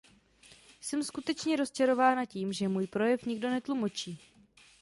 Jsem 0.81 1.03
skutečně 1.03 1.55
rozčarována 1.55 2.25
tím, 2.25 2.53
že 2.53 2.67
můj 2.67 2.87
projev 2.87 3.25
nikdo 3.25 3.49
netlumočí. 3.49 4.19